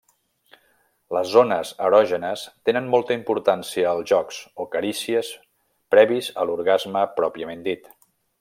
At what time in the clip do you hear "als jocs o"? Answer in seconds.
3.93-4.69